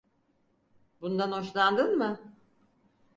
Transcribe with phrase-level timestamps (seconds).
[1.01, 2.33] Bundan hoşlandın mı?